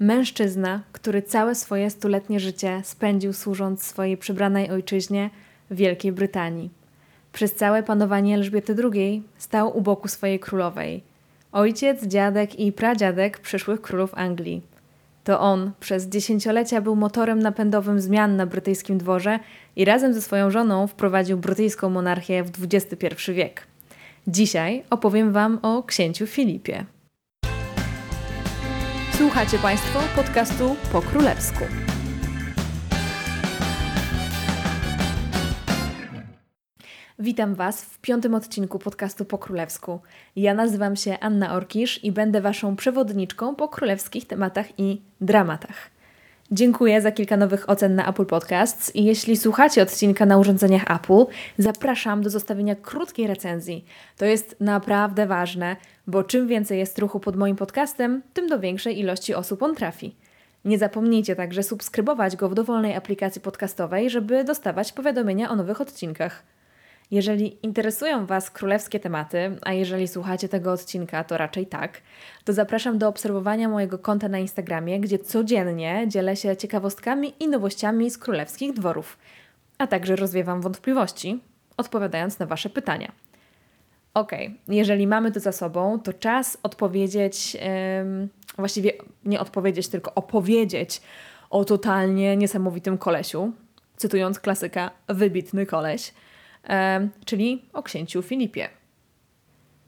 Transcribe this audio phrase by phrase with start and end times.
[0.00, 5.30] Mężczyzna, który całe swoje stuletnie życie spędził służąc swojej przybranej ojczyźnie,
[5.70, 6.70] Wielkiej Brytanii.
[7.32, 11.02] Przez całe panowanie Elżbiety II stał u boku swojej królowej.
[11.52, 14.62] Ojciec, dziadek i pradziadek przyszłych królów Anglii.
[15.24, 19.38] To on przez dziesięciolecia był motorem napędowym zmian na brytyjskim dworze
[19.76, 23.66] i razem ze swoją żoną wprowadził brytyjską monarchię w XXI wiek.
[24.26, 26.84] Dzisiaj opowiem Wam o księciu Filipie.
[29.20, 31.64] Słuchacie Państwo podcastu po królewsku.
[37.18, 40.00] Witam Was w piątym odcinku podcastu po królewsku.
[40.36, 45.90] Ja nazywam się Anna Orkisz i będę Waszą przewodniczką po królewskich tematach i dramatach.
[46.52, 51.24] Dziękuję za kilka nowych ocen na Apple Podcasts i jeśli słuchacie odcinka na urządzeniach Apple,
[51.58, 53.84] zapraszam do zostawienia krótkiej recenzji.
[54.16, 58.98] To jest naprawdę ważne, bo czym więcej jest ruchu pod moim podcastem, tym do większej
[58.98, 60.16] ilości osób on trafi.
[60.64, 66.42] Nie zapomnijcie także subskrybować go w dowolnej aplikacji podcastowej, żeby dostawać powiadomienia o nowych odcinkach.
[67.10, 72.02] Jeżeli interesują Was królewskie tematy, a jeżeli słuchacie tego odcinka, to raczej tak,
[72.44, 78.10] to zapraszam do obserwowania mojego konta na Instagramie, gdzie codziennie dzielę się ciekawostkami i nowościami
[78.10, 79.18] z królewskich dworów,
[79.78, 81.40] a także rozwiewam wątpliwości,
[81.76, 83.12] odpowiadając na Wasze pytania.
[84.14, 84.32] Ok,
[84.68, 87.60] jeżeli mamy to za sobą, to czas odpowiedzieć, yy,
[88.56, 88.92] właściwie
[89.24, 91.02] nie odpowiedzieć, tylko opowiedzieć
[91.50, 93.52] o totalnie niesamowitym kolesiu.
[93.96, 96.12] Cytując klasyka, wybitny koleś
[97.24, 98.68] czyli o księciu Filipie.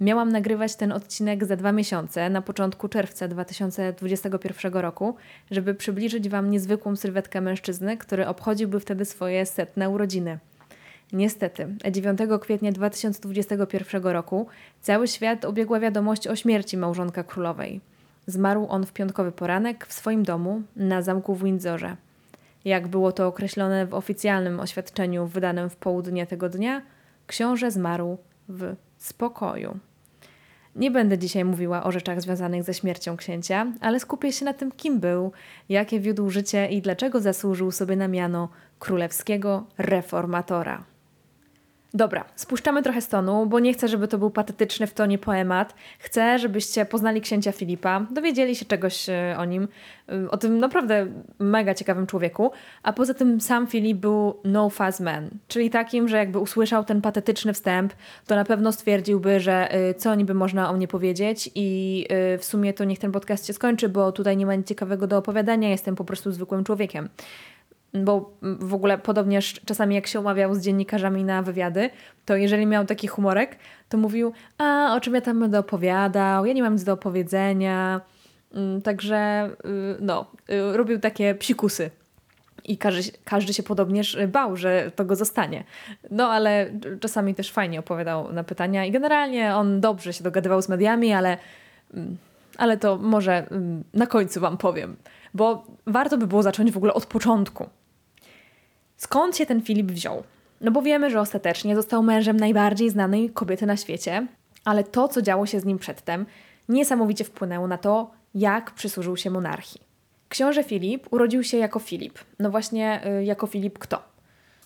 [0.00, 5.16] Miałam nagrywać ten odcinek za dwa miesiące, na początku czerwca 2021 roku,
[5.50, 10.38] żeby przybliżyć Wam niezwykłą sylwetkę mężczyzny, który obchodziłby wtedy swoje setne urodziny.
[11.12, 14.46] Niestety, 9 kwietnia 2021 roku
[14.80, 17.80] cały świat obiegła wiadomość o śmierci małżonka królowej.
[18.26, 21.96] Zmarł on w piątkowy poranek w swoim domu na zamku w Windsorze.
[22.64, 26.82] Jak było to określone w oficjalnym oświadczeniu wydanym w południe tego dnia,
[27.26, 28.18] książę zmarł
[28.48, 29.78] w spokoju.
[30.76, 34.72] Nie będę dzisiaj mówiła o rzeczach związanych ze śmiercią księcia, ale skupię się na tym,
[34.72, 35.32] kim był,
[35.68, 40.91] jakie wiódł życie i dlaczego zasłużył sobie na miano królewskiego reformatora.
[41.94, 45.74] Dobra, spuszczamy trochę stonu, bo nie chcę, żeby to był patetyczny w tonie poemat.
[45.98, 49.68] Chcę, żebyście poznali księcia Filipa, dowiedzieli się czegoś e, o nim,
[50.08, 51.06] e, o tym naprawdę
[51.38, 52.50] mega ciekawym człowieku.
[52.82, 57.00] A poza tym sam Filip był no fuzz man, czyli takim, że jakby usłyszał ten
[57.00, 57.92] patetyczny wstęp,
[58.26, 62.06] to na pewno stwierdziłby, że e, co niby można o mnie powiedzieć i
[62.38, 65.18] w sumie to niech ten podcast się skończy, bo tutaj nie ma nic ciekawego do
[65.18, 67.08] opowiadania, jestem po prostu zwykłym człowiekiem
[67.94, 71.90] bo w ogóle podobnież czasami jak się umawiał z dziennikarzami na wywiady,
[72.24, 73.56] to jeżeli miał taki humorek,
[73.88, 78.00] to mówił, a o czym ja tam będę opowiadał, ja nie mam nic do opowiedzenia.
[78.54, 81.90] Mm, także y, no, y, robił takie psikusy.
[82.64, 85.64] I każdy, każdy się podobnież bał, że to go zostanie.
[86.10, 86.70] No ale
[87.00, 91.38] czasami też fajnie opowiadał na pytania i generalnie on dobrze się dogadywał z mediami, ale,
[91.94, 92.16] mm,
[92.58, 94.96] ale to może mm, na końcu Wam powiem.
[95.34, 97.66] Bo warto by było zacząć w ogóle od początku.
[99.02, 100.22] Skąd się ten Filip wziął?
[100.60, 104.26] No bo wiemy, że ostatecznie został mężem najbardziej znanej kobiety na świecie,
[104.64, 106.26] ale to, co działo się z nim przedtem,
[106.68, 109.80] niesamowicie wpłynęło na to, jak przysłużył się monarchii.
[110.28, 112.18] Książę Filip urodził się jako Filip.
[112.38, 114.02] No właśnie, yy, jako Filip kto?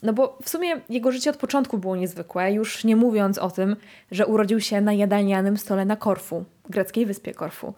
[0.02, 3.76] No bo w sumie jego życie od początku było niezwykłe, już nie mówiąc o tym,
[4.10, 7.74] że urodził się na jadalnianym stole na Korfu, greckiej wyspie Korfu.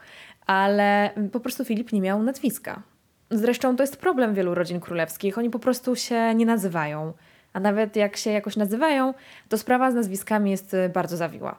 [0.47, 2.83] Ale po prostu Filip nie miał nazwiska.
[3.31, 5.39] Zresztą to jest problem wielu rodzin królewskich.
[5.39, 7.13] Oni po prostu się nie nazywają.
[7.53, 9.15] A nawet jak się jakoś nazywają,
[9.49, 11.57] to sprawa z nazwiskami jest y, bardzo zawiła.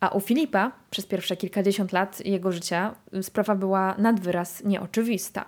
[0.00, 5.44] A u Filipa przez pierwsze kilkadziesiąt lat jego życia y, sprawa była nad wyraz nieoczywista.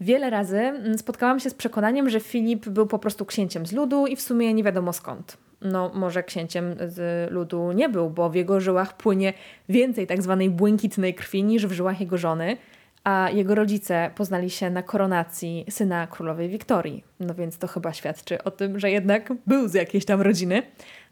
[0.00, 4.06] Wiele razy mm, spotkałam się z przekonaniem, że Filip był po prostu księciem z ludu
[4.06, 5.36] i w sumie nie wiadomo skąd.
[5.62, 9.32] No, może księciem z ludu nie był, bo w jego żyłach płynie
[9.68, 12.56] więcej tak zwanej błękitnej krwi niż w żyłach jego żony–
[13.06, 17.04] a jego rodzice poznali się na koronacji syna królowej Wiktorii.
[17.20, 20.62] No więc to chyba świadczy o tym, że jednak był z jakiejś tam rodziny.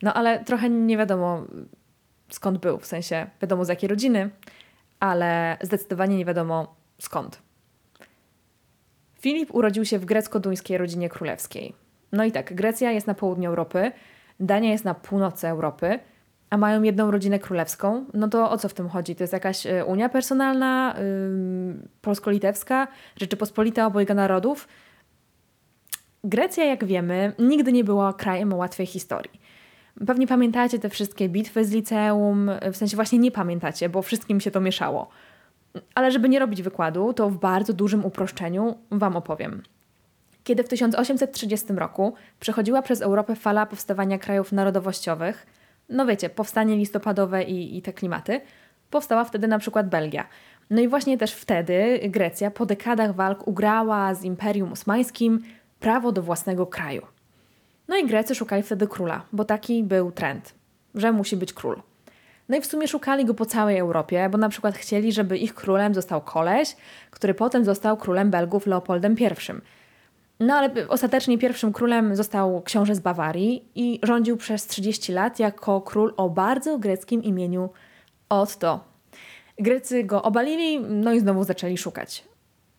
[0.02, 1.44] No ale trochę nie wiadomo
[2.30, 4.30] skąd był, w sensie wiadomo z jakiej rodziny,
[5.00, 7.42] ale zdecydowanie nie wiadomo skąd.
[9.20, 11.74] Filip urodził się w grecko-duńskiej rodzinie królewskiej.
[12.12, 13.92] No i tak, Grecja jest na południu Europy,
[14.40, 15.98] Dania jest na północy Europy–
[16.54, 19.16] a mają jedną rodzinę królewską, no to o co w tym chodzi?
[19.16, 24.68] To jest jakaś e, unia personalna, yy, polsko-litewska, Rzeczypospolita obojga narodów?
[26.24, 29.40] Grecja, jak wiemy, nigdy nie była krajem o łatwej historii.
[30.06, 34.50] Pewnie pamiętacie te wszystkie bitwy z liceum, w sensie właśnie nie pamiętacie, bo wszystkim się
[34.50, 35.08] to mieszało.
[35.94, 39.62] Ale żeby nie robić wykładu, to w bardzo dużym uproszczeniu Wam opowiem.
[40.44, 45.46] Kiedy w 1830 roku przechodziła przez Europę fala powstawania krajów narodowościowych,
[45.88, 48.40] no wiecie, powstanie listopadowe i, i te klimaty,
[48.90, 50.26] powstała wtedy na przykład Belgia.
[50.70, 55.42] No i właśnie też wtedy Grecja po dekadach walk ugrała z Imperium Osmańskim
[55.80, 57.02] prawo do własnego kraju.
[57.88, 60.54] No i Grecy szukali wtedy króla, bo taki był trend,
[60.94, 61.82] że musi być król.
[62.48, 65.54] No i w sumie szukali go po całej Europie, bo na przykład chcieli, żeby ich
[65.54, 66.76] królem został koleś,
[67.10, 69.24] który potem został królem Belgów Leopoldem I.
[70.40, 75.80] No ale ostatecznie pierwszym królem został książę z Bawarii i rządził przez 30 lat jako
[75.80, 77.70] król o bardzo greckim imieniu
[78.28, 78.84] Otto.
[79.58, 82.24] Grecy go obalili, no i znowu zaczęli szukać.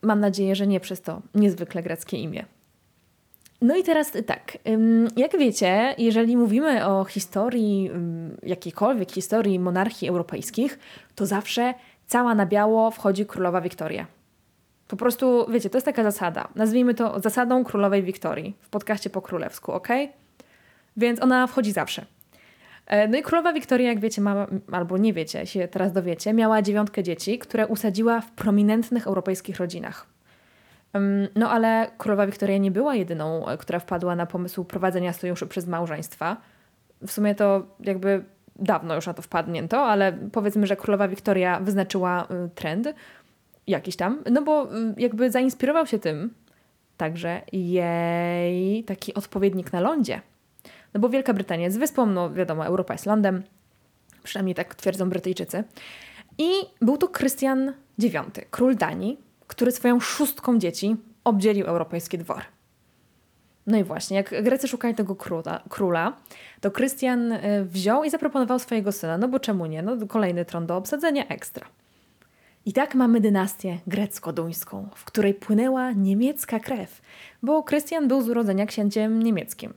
[0.01, 2.45] Mam nadzieję, że nie przez to niezwykle greckie imię.
[3.61, 4.57] No i teraz tak,
[5.15, 7.91] jak wiecie, jeżeli mówimy o historii,
[8.43, 10.79] jakiejkolwiek historii monarchii europejskich,
[11.15, 11.73] to zawsze
[12.07, 14.07] cała na biało wchodzi królowa Wiktoria.
[14.87, 16.47] Po prostu, wiecie, to jest taka zasada.
[16.55, 19.87] Nazwijmy to zasadą królowej Wiktorii w podcaście po królewsku, ok?
[20.97, 22.05] Więc ona wchodzi zawsze.
[22.87, 26.61] E, no i królowa Wiktoria, jak wiecie, ma, albo nie wiecie, się teraz dowiecie, miała
[26.61, 30.07] dziewiątkę dzieci, które usadziła w prominentnych europejskich rodzinach.
[31.35, 35.67] No ale królowa Wiktoria nie była jedyną, e, która wpadła na pomysł prowadzenia sojuszu przez
[35.67, 36.37] małżeństwa.
[37.01, 38.23] W sumie to jakby
[38.55, 42.93] dawno już na to wpadnięto, ale powiedzmy, że królowa Wiktoria wyznaczyła y, trend
[43.67, 46.33] jakiś tam, no bo y, jakby zainspirował się tym
[46.97, 50.21] także jej taki odpowiednik na lądzie.
[50.93, 53.43] No bo Wielka Brytania jest wyspą, no wiadomo, Europa jest lądem,
[54.23, 55.63] przynajmniej tak twierdzą Brytyjczycy.
[56.37, 56.49] I
[56.81, 58.15] był to Krystian IX,
[58.51, 59.17] król Danii,
[59.47, 62.41] który swoją szóstką dzieci obdzielił europejski dwor.
[63.67, 66.17] No i właśnie, jak Grecy szukali tego króla, króla
[66.61, 69.81] to Krystian y, wziął i zaproponował swojego syna, no bo czemu nie?
[69.81, 71.67] No kolejny tron do obsadzenia ekstra.
[72.65, 77.01] I tak mamy dynastię grecko-duńską, w której płynęła niemiecka krew,
[77.43, 79.73] bo Krystian był z urodzenia księciem niemieckim.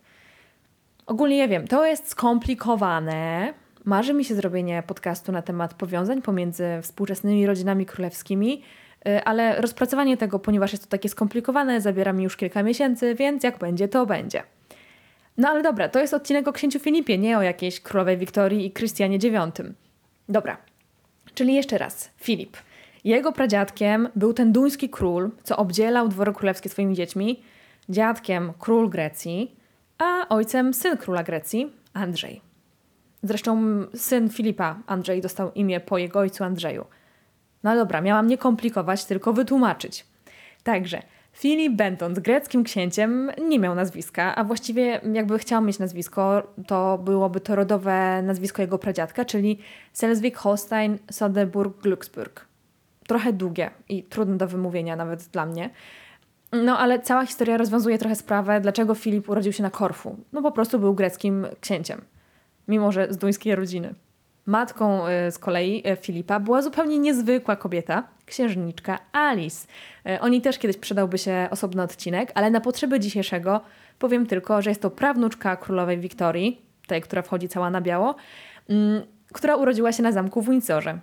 [1.06, 3.54] Ogólnie ja wiem, to jest skomplikowane.
[3.84, 8.62] Marzy mi się zrobienie podcastu na temat powiązań pomiędzy współczesnymi rodzinami królewskimi,
[9.08, 13.42] y, ale rozpracowanie tego, ponieważ jest to takie skomplikowane, zabiera mi już kilka miesięcy, więc
[13.42, 14.42] jak będzie, to będzie.
[15.36, 18.70] No ale dobra, to jest odcinek o księciu Filipie, nie o jakiejś królowej Wiktorii i
[18.70, 19.60] Krystianie IX.
[20.28, 20.56] Dobra,
[21.34, 22.56] czyli jeszcze raz, Filip.
[23.08, 27.42] Jego pradziadkiem był ten duński król, co obdzielał dwory królewskie swoimi dziećmi,
[27.88, 29.56] dziadkiem król Grecji,
[29.98, 32.40] a ojcem syn króla Grecji, Andrzej.
[33.22, 33.62] Zresztą
[33.94, 36.84] syn Filipa, Andrzej, dostał imię po jego ojcu Andrzeju.
[37.62, 40.06] No dobra, miałam nie komplikować, tylko wytłumaczyć.
[40.62, 41.02] Także
[41.32, 47.40] Filip, będąc greckim księciem, nie miał nazwiska, a właściwie jakby chciał mieć nazwisko, to byłoby
[47.40, 49.58] to rodowe nazwisko jego pradziadka, czyli
[49.94, 52.47] Selzwik-Holstein, Soderburg-Glücksburg
[53.08, 55.70] trochę długie i trudne do wymówienia nawet dla mnie.
[56.52, 60.16] No ale cała historia rozwiązuje trochę sprawę, dlaczego Filip urodził się na Korfu.
[60.32, 62.00] No po prostu był greckim księciem,
[62.68, 63.94] mimo że z duńskiej rodziny.
[64.46, 69.66] Matką y, z kolei y, Filipa była zupełnie niezwykła kobieta, księżniczka Alice.
[70.08, 73.60] Y, o niej też kiedyś przydałby się osobny odcinek, ale na potrzeby dzisiejszego
[73.98, 78.14] powiem tylko, że jest to prawnuczka królowej Wiktorii, tej, która wchodzi cała na biało,
[78.68, 79.02] mm,
[79.32, 80.98] która urodziła się na zamku w Windsorze.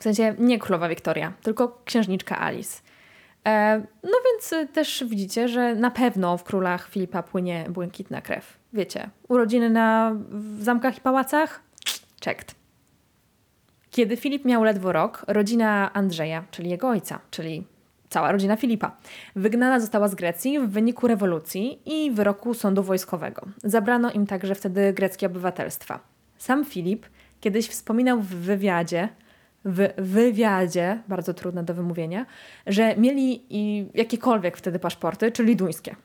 [0.00, 2.80] W sensie nie królowa Wiktoria, tylko księżniczka Alice.
[3.46, 8.58] E, no więc y, też widzicie, że na pewno w królach Filipa płynie błękitna krew.
[8.72, 11.62] Wiecie, urodziny na w zamkach i pałacach?
[12.24, 12.54] Checked.
[13.90, 17.66] Kiedy Filip miał ledwo rok, rodzina Andrzeja, czyli jego ojca, czyli
[18.08, 18.96] cała rodzina Filipa,
[19.36, 23.42] wygnana została z Grecji w wyniku rewolucji i wyroku sądu wojskowego.
[23.64, 26.00] Zabrano im także wtedy greckie obywatelstwa.
[26.38, 27.06] Sam Filip
[27.40, 29.08] kiedyś wspominał w wywiadzie,
[29.64, 32.26] w wywiadzie, bardzo trudne do wymówienia,
[32.66, 33.44] że mieli
[33.94, 35.96] jakiekolwiek wtedy paszporty, czyli duńskie.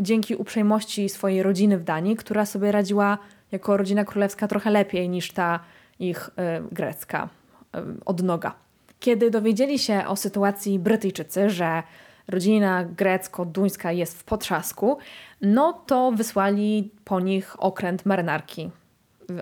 [0.00, 3.18] Dzięki uprzejmości swojej rodziny w Danii, która sobie radziła
[3.52, 5.60] jako rodzina królewska trochę lepiej niż ta
[5.98, 6.32] ich y,
[6.72, 7.28] grecka
[7.76, 8.54] y, odnoga.
[9.00, 11.82] Kiedy dowiedzieli się o sytuacji Brytyjczycy, że
[12.28, 14.98] rodzina grecko-duńska jest w potrzasku,
[15.40, 18.70] no to wysłali po nich okręt marynarki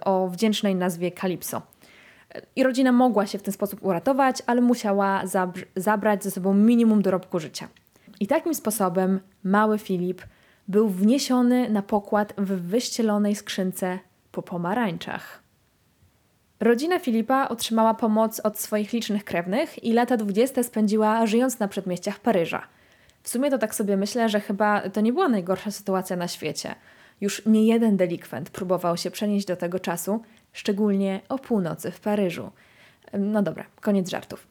[0.04, 1.62] o wdzięcznej nazwie Kalipso.
[2.56, 5.22] I rodzina mogła się w ten sposób uratować, ale musiała
[5.76, 7.68] zabrać ze sobą minimum dorobku życia.
[8.20, 10.22] I takim sposobem mały Filip
[10.68, 13.98] był wniesiony na pokład w wyścielonej skrzynce
[14.32, 15.42] po pomarańczach.
[16.60, 22.20] Rodzina Filipa otrzymała pomoc od swoich licznych krewnych i lata dwudzieste spędziła żyjąc na przedmieściach
[22.20, 22.62] Paryża.
[23.22, 26.74] W sumie to tak sobie myślę, że chyba to nie była najgorsza sytuacja na świecie.
[27.20, 32.50] Już nie jeden delikwent próbował się przenieść do tego czasu, szczególnie o północy w Paryżu.
[33.12, 34.46] No dobra, koniec żartów.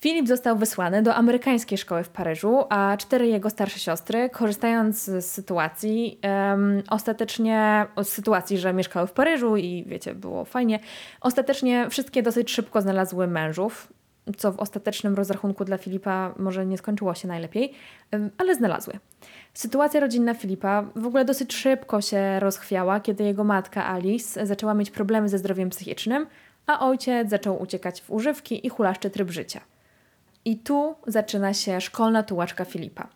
[0.00, 5.24] Filip został wysłany do amerykańskiej szkoły w Paryżu, a cztery jego starsze siostry, korzystając z
[5.26, 10.80] sytuacji, um, ostatecznie, z sytuacji, że mieszkały w Paryżu i wiecie, było fajnie,
[11.20, 13.92] ostatecznie wszystkie dosyć szybko znalazły mężów,
[14.36, 17.72] co w ostatecznym rozrachunku dla Filipa może nie skończyło się najlepiej,
[18.12, 18.94] um, ale znalazły.
[19.54, 24.90] Sytuacja rodzinna Filipa w ogóle dosyć szybko się rozchwiała, kiedy jego matka Alice zaczęła mieć
[24.90, 26.26] problemy ze zdrowiem psychicznym,
[26.66, 29.60] a ojciec zaczął uciekać w używki i hulaszczy tryb życia.
[30.44, 33.08] I tu zaczyna się szkolna tułaczka Filipa.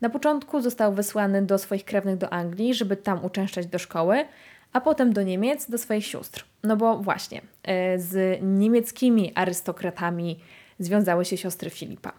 [0.00, 4.24] Na początku został wysłany do swoich krewnych do Anglii, żeby tam uczęszczać do szkoły,
[4.72, 6.44] a potem do Niemiec, do swoich sióstr.
[6.62, 10.40] No bo właśnie, e, z niemieckimi arystokratami
[10.78, 12.12] związały się siostry Filipa.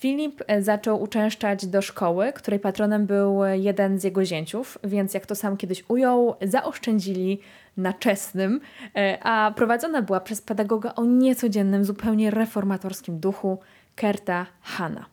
[0.00, 5.26] Filip e, zaczął uczęszczać do szkoły, której patronem był jeden z jego zięciów, więc jak
[5.26, 7.40] to sam kiedyś ujął, zaoszczędzili
[7.76, 8.60] na czesnym,
[8.96, 13.58] e, a prowadzona była przez pedagoga o niecodziennym, zupełnie reformatorskim duchu,
[13.94, 15.06] Kerta Hanna.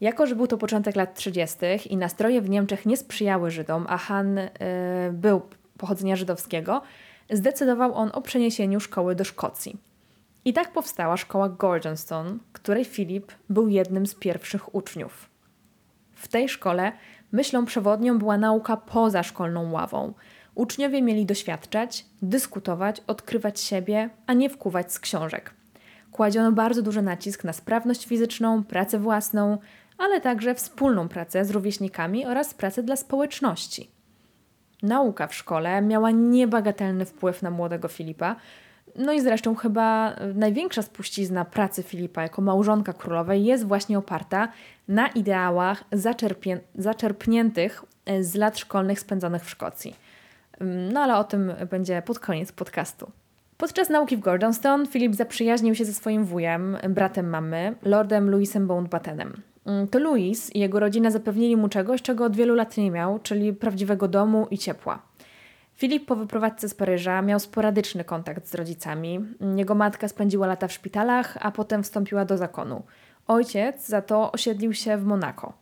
[0.00, 1.56] Jako, że był to początek lat 30.
[1.90, 4.50] i nastroje w Niemczech nie sprzyjały Żydom, a Han y,
[5.12, 5.40] był
[5.78, 6.82] pochodzenia żydowskiego,
[7.30, 9.89] zdecydował on o przeniesieniu szkoły do Szkocji.
[10.44, 15.30] I tak powstała szkoła Gordonstone, której Filip był jednym z pierwszych uczniów.
[16.14, 16.92] W tej szkole
[17.32, 20.12] myślą przewodnią była nauka poza szkolną ławą.
[20.54, 25.54] Uczniowie mieli doświadczać, dyskutować, odkrywać siebie, a nie wkuwać z książek
[26.12, 29.58] kładziono bardzo duży nacisk na sprawność fizyczną, pracę własną,
[29.98, 33.90] ale także wspólną pracę z rówieśnikami oraz pracę dla społeczności.
[34.82, 38.36] Nauka w szkole miała niebagatelny wpływ na młodego Filipa,
[38.96, 44.48] no i zresztą chyba największa spuścizna pracy Filipa jako małżonka królowej jest właśnie oparta
[44.88, 45.84] na ideałach
[46.74, 47.84] zaczerpniętych
[48.20, 49.96] z lat szkolnych spędzonych w Szkocji.
[50.92, 53.10] No ale o tym będzie pod koniec podcastu.
[53.56, 59.42] Podczas nauki w Gordonstone Philip zaprzyjaźnił się ze swoim wujem, bratem mamy, lordem Louisem Mountbattenem.
[59.66, 63.18] Mm, to Louis i jego rodzina zapewnili mu czegoś, czego od wielu lat nie miał,
[63.18, 65.09] czyli prawdziwego domu i ciepła.
[65.80, 69.20] Filip po wyprowadzce z Paryża miał sporadyczny kontakt z rodzicami.
[69.56, 72.82] Jego matka spędziła lata w szpitalach, a potem wstąpiła do zakonu.
[73.26, 75.52] Ojciec za to osiedlił się w Monako.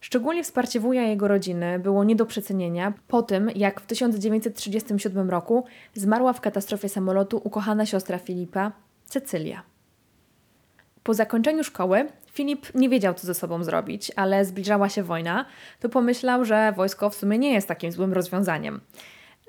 [0.00, 5.64] Szczególnie wsparcie wuja jego rodziny było nie do przecenienia po tym, jak w 1937 roku
[5.94, 8.72] zmarła w katastrofie samolotu ukochana siostra Filipa,
[9.04, 9.62] Cecylia.
[11.02, 15.44] Po zakończeniu szkoły Filip nie wiedział, co ze sobą zrobić, ale zbliżała się wojna,
[15.80, 18.80] to pomyślał, że wojsko w sumie nie jest takim złym rozwiązaniem.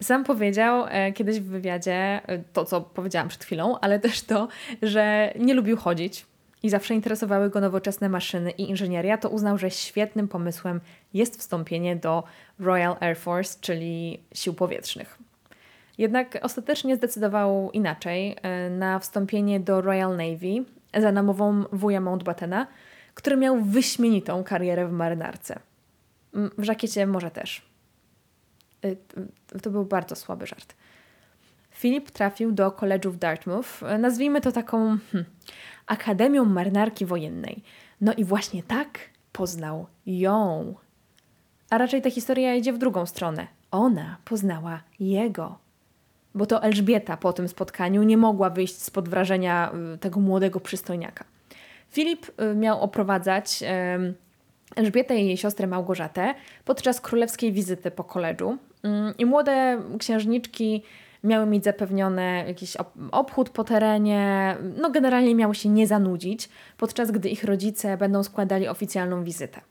[0.02, 4.48] Sam powiedział e, kiedyś w wywiadzie e, to, co powiedziałam przed chwilą, ale też to,
[4.82, 6.26] że nie lubił chodzić,
[6.64, 10.82] i zawsze interesowały go nowoczesne maszyny i inżynieria, to uznał, że świetnym pomysłem
[11.14, 12.24] jest wstąpienie do
[12.60, 15.18] Royal Air Force, czyli sił powietrznych.
[15.98, 20.66] Jednak ostatecznie zdecydował inaczej e, na wstąpienie do Royal Navy
[20.98, 22.68] za namową wuja Mountbattena,
[23.14, 25.60] który miał wyśmienitą karierę w marynarce.
[26.34, 27.73] W żakiecie może też.
[28.84, 30.76] E, to był bardzo słaby żart.
[31.72, 33.70] Filip trafił do koledżu w Dartmouth.
[34.00, 34.78] Nazwijmy to taką
[35.12, 35.32] hmm,
[35.88, 37.64] Akademią Marynarki Wojennej.
[38.02, 39.00] No i właśnie tak
[39.32, 40.74] poznał ją.
[41.70, 43.48] A raczej ta historia idzie w drugą stronę.
[43.72, 45.58] Ona poznała jego.
[46.36, 51.26] Bo to Elżbieta po tym spotkaniu nie mogła wyjść spod wrażenia y, tego młodego przystojniaka.
[51.90, 53.64] Filip y, miał oprowadzać
[54.76, 56.36] Elżbietę i jej siostrę Małgorzatę
[56.66, 58.58] podczas królewskiej wizyty po koledżu.
[58.84, 60.84] Mm, I młode księżniczki
[61.24, 62.78] miały mieć zapewnione jakiś
[63.12, 68.68] obchód po terenie, no generalnie miały się nie zanudzić, podczas gdy ich rodzice będą składali
[68.68, 69.62] oficjalną wizytę.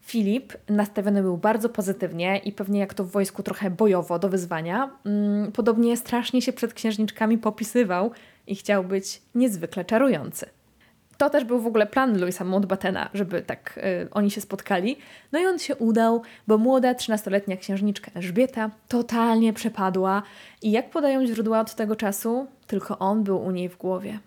[0.00, 4.90] Filip nastawiony był bardzo pozytywnie i pewnie jak to w wojsku trochę bojowo do wyzwania,
[5.06, 8.10] mm, podobnie strasznie się przed księżniczkami popisywał
[8.46, 10.46] i chciał być niezwykle czarujący.
[11.18, 14.96] To też był w ogóle plan Louisa Mountbattena, żeby tak y, oni się spotkali.
[15.32, 20.22] No i on się udał, bo młoda 13-letnia księżniczka Elżbieta totalnie przepadła
[20.62, 24.18] i jak podają źródła od tego czasu, tylko on był u niej w głowie.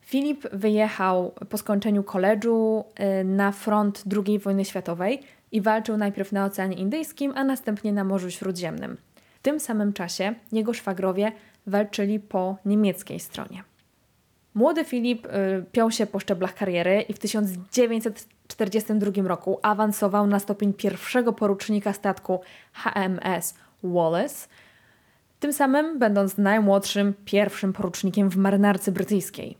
[0.00, 2.84] Filip wyjechał po skończeniu koledżu
[3.20, 8.04] y, na front II wojny światowej i walczył najpierw na Oceanie Indyjskim, a następnie na
[8.04, 8.96] Morzu Śródziemnym.
[9.36, 11.32] W tym samym czasie jego szwagrowie
[11.66, 13.71] walczyli po niemieckiej stronie.
[14.54, 15.30] Młody Filip y,
[15.72, 22.40] piął się po szczeblach kariery i w 1942 roku awansował na stopień pierwszego porucznika statku
[22.72, 24.48] HMS Wallace,
[25.40, 29.56] tym samym będąc najmłodszym pierwszym porucznikiem w marynarce brytyjskiej.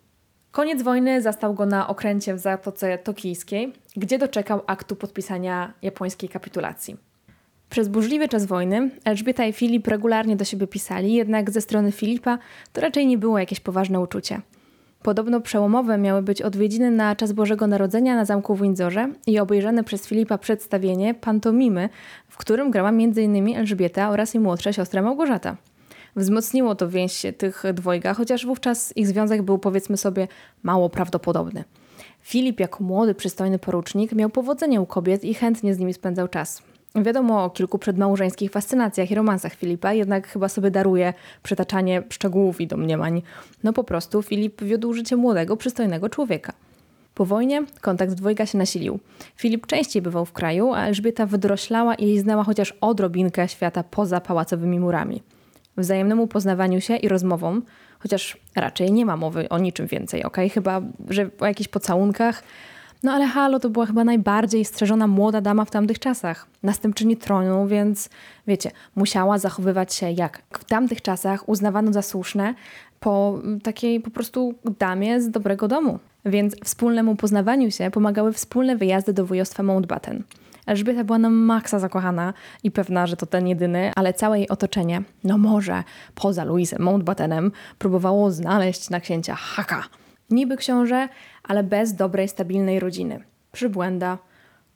[0.51, 6.97] Koniec wojny zastał go na okręcie w Zatoce Tokijskiej, gdzie doczekał aktu podpisania japońskiej kapitulacji.
[7.71, 12.39] Przez burzliwy czas wojny Elżbieta i Filip regularnie do siebie pisali, jednak ze strony Filipa
[12.73, 14.41] to raczej nie było jakieś poważne uczucie–
[15.03, 19.85] Podobno przełomowe miały być odwiedziny na czas Bożego Narodzenia na zamku w Windsorze i obejrzane
[19.85, 21.89] przez Filipa przedstawienie pantomimy,
[22.29, 23.57] w którym grała m.in.
[23.57, 25.57] Elżbieta oraz jej młodsza siostra Małgorzata.
[26.17, 30.29] Wzmocniło to więź tych dwojga, chociaż wówczas ich związek był powiedzmy sobie
[30.63, 31.65] mało prawdopodobny.
[32.21, 36.63] Filip jako młody, przystojny porucznik miał powodzenie u kobiet i chętnie z nimi spędzał czas.
[36.95, 42.67] Wiadomo o kilku przedmałżeńskich fascynacjach i romansach Filipa, jednak chyba sobie daruje przytaczanie szczegółów i
[42.67, 43.23] domniemań.
[43.63, 46.53] No po prostu Filip wiódł życie młodego, przystojnego człowieka.
[47.15, 48.99] Po wojnie kontakt dwojga się nasilił.
[49.37, 54.81] Filip częściej bywał w kraju, a Elżbieta wydroślała i znała chociaż odrobinkę świata poza pałacowymi
[54.81, 55.23] murami.
[55.77, 57.63] Wzajemnemu poznawaniu się i rozmowom,
[57.99, 60.37] chociaż raczej nie ma mowy o niczym więcej, ok?
[60.55, 62.43] Chyba, że o jakichś pocałunkach,
[63.03, 66.47] no ale Halo to była chyba najbardziej strzeżona młoda dama w tamtych czasach.
[66.63, 68.09] Następczyni tronu, więc
[68.47, 72.55] wiecie, musiała zachowywać się jak w tamtych czasach uznawano za słuszne
[73.01, 75.99] po takiej po prostu damie z dobrego domu.
[76.25, 80.23] Więc wspólnemu poznawaniu się pomagały wspólne wyjazdy do województwa Mountbatten.
[80.67, 85.03] Elżbieta była na maksa zakochana i pewna, że to ten jedyny, ale całe jej otoczenie,
[85.25, 89.85] no może poza Louisem Mountbattenem, próbowało znaleźć na księcia haka–
[90.33, 91.09] Niby książę,
[91.43, 93.25] ale bez dobrej, stabilnej rodziny.
[93.53, 94.19] Przybłęda.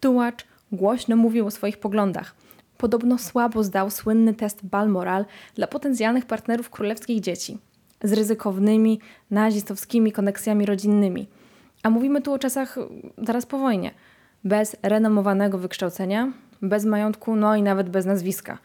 [0.00, 2.34] Tułacz głośno mówił o swoich poglądach.
[2.78, 7.58] Podobno słabo zdał słynny test Balmoral dla potencjalnych partnerów królewskich dzieci.
[8.02, 11.26] Z ryzykownymi, nazistowskimi koneksjami rodzinnymi.
[11.82, 12.78] A mówimy tu o czasach
[13.18, 13.90] zaraz po wojnie.
[14.44, 16.32] Bez renomowanego wykształcenia,
[16.62, 18.58] bez majątku, no i nawet bez nazwiska.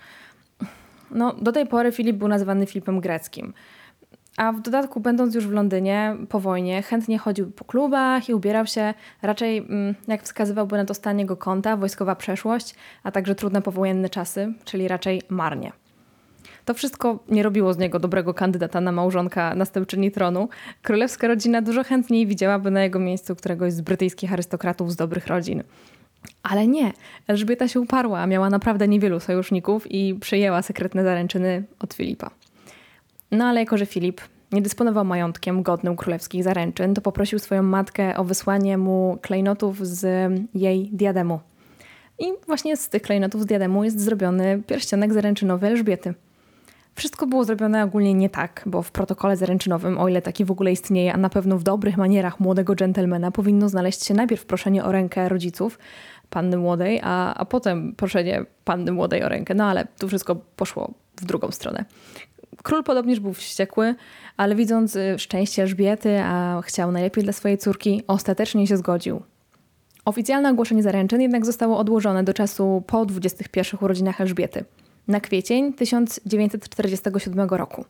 [1.12, 3.54] No, do tej pory Filip był nazywany Filipem Greckim–
[4.42, 8.66] a w dodatku, będąc już w Londynie po wojnie, chętnie chodził po klubach i ubierał
[8.66, 13.62] się raczej, mm, jak wskazywałby na to stan jego konta, wojskowa przeszłość, a także trudne
[13.62, 15.72] powojenne czasy, czyli raczej marnie.
[16.66, 20.50] To wszystko nie robiło z niego dobrego kandydata na małżonka następczyni tronu.
[20.82, 25.64] Królewska rodzina dużo chętniej widziałaby na jego miejscu któregoś z brytyjskich arystokratów z dobrych rodzin.
[26.44, 26.92] Ale nie,
[27.28, 32.30] Elżbieta się uparła, miała naprawdę niewielu sojuszników i przyjęła sekretne zaręczyny od Filipa.
[33.32, 38.18] No ale jako, że Filip nie dysponował majątkiem godnym królewskich zaręczyn, to poprosił swoją matkę
[38.18, 41.40] o wysłanie mu klejnotów z jej diademu.
[42.20, 46.14] I właśnie z tych klejnotów z diademu jest zrobiony pierścionek zaręczynowy Elżbiety.
[46.96, 50.72] Wszystko było zrobione ogólnie nie tak, bo w protokole zaręczynowym, o ile taki w ogóle
[50.72, 54.92] istnieje, a na pewno w dobrych manierach młodego dżentelmena, powinno znaleźć się najpierw proszenie o
[54.92, 55.80] rękę rodziców
[56.30, 59.54] panny młodej, a, a potem proszenie panny młodej o rękę.
[59.54, 61.86] No ale tu wszystko poszło w drugą stronę.
[62.64, 63.96] Król podobnież był wściekły,
[64.38, 69.22] ale widząc y, szczęście Elżbiety, a chciał najlepiej dla swojej córki, ostatecznie się zgodził.
[70.06, 74.66] Oficjalne ogłoszenie zaręczyn jednak zostało odłożone do czasu po 21 urodzinach Elżbiety,
[75.08, 77.86] na kwiecień 1947 roku.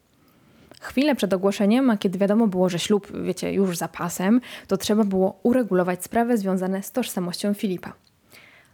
[0.81, 5.03] Chwilę przed ogłoszeniem, a kiedy wiadomo było, że ślub, wiecie, już za pasem, to trzeba
[5.03, 7.93] było uregulować sprawy związane z tożsamością Filipa.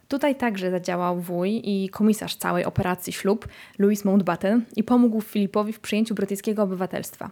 [0.08, 3.48] Tutaj także zadziałał wuj i komisarz całej operacji ślub,
[3.80, 7.30] Louis Mountbatten, i pomógł Filipowi w przyjęciu brytyjskiego obywatelstwa.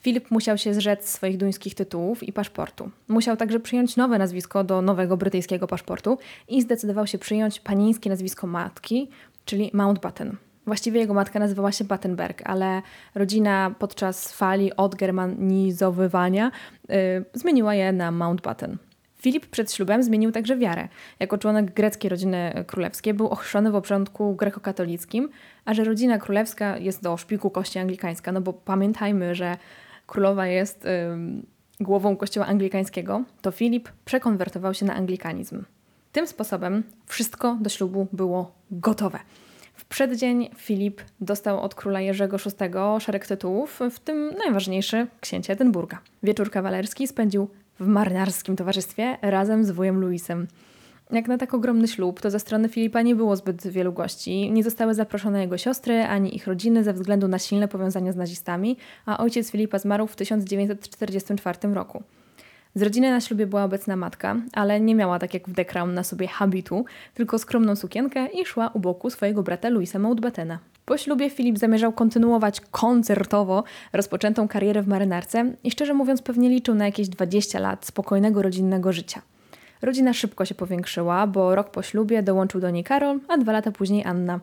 [0.00, 2.90] Filip musiał się zrzec swoich duńskich tytułów i paszportu.
[3.08, 8.46] Musiał także przyjąć nowe nazwisko do nowego brytyjskiego paszportu i zdecydował się przyjąć panieńskie nazwisko
[8.46, 9.10] matki,
[9.44, 10.36] czyli Mountbatten.
[10.66, 12.82] Właściwie jego matka nazywała się Battenberg, ale
[13.14, 16.50] rodzina podczas fali odgermanizowywania
[16.88, 16.96] yy,
[17.34, 18.78] zmieniła je na Mountbatten.
[19.26, 20.88] Filip przed ślubem zmienił także wiarę.
[21.20, 25.28] Jako członek greckiej rodziny królewskiej był ochrzczony w obrządku grekokatolickim,
[25.64, 29.56] a że rodzina królewska jest do szpiku kości anglikańska, no bo pamiętajmy, że
[30.06, 30.86] królowa jest
[31.80, 35.64] głową kościoła anglikańskiego, to Filip przekonwertował się na anglikanizm.
[36.12, 39.18] Tym sposobem wszystko do ślubu było gotowe.
[39.74, 45.98] W przeddzień Filip dostał od króla Jerzego VI szereg tytułów, w tym najważniejszy księcia Edynburga.
[46.22, 47.48] Wieczór kawalerski spędził
[47.80, 50.46] w marynarskim towarzystwie razem z wujem Luisem.
[51.10, 54.50] Jak na tak ogromny ślub, to ze strony Filipa nie było zbyt wielu gości.
[54.52, 58.76] Nie zostały zaproszone jego siostry ani ich rodziny ze względu na silne powiązania z nazistami,
[59.06, 62.02] a ojciec Filipa zmarł w 1944 roku.
[62.74, 65.94] Z rodziny na ślubie była obecna matka, ale nie miała tak jak w The Crown
[65.94, 66.84] na sobie habitu,
[67.14, 70.58] tylko skromną sukienkę i szła u boku swojego brata Louisa Mountbattena.
[70.86, 76.74] Po ślubie Filip zamierzał kontynuować koncertowo rozpoczętą karierę w marynarce i szczerze mówiąc pewnie liczył
[76.74, 79.22] na jakieś 20 lat spokojnego rodzinnego życia.
[79.82, 83.72] Rodzina szybko się powiększyła, bo rok po ślubie dołączył do niej Karol, a dwa lata
[83.72, 84.40] później Anna.